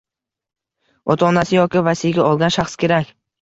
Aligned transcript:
Ota-onasi 1.15 1.55
yoki 1.59 1.85
vasiyga 1.89 2.25
olgan 2.31 2.55
shaxs 2.57 2.81
kerak. 2.87 3.15